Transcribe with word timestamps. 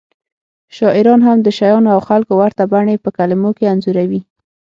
شاعران 0.77 1.21
هم 1.27 1.37
د 1.43 1.47
شیانو 1.57 1.89
او 1.95 2.01
خلکو 2.09 2.33
ورته 2.41 2.63
بڼې 2.71 2.95
په 3.03 3.09
کلمو 3.17 3.49
کې 3.57 3.65
انځوروي 3.73 4.21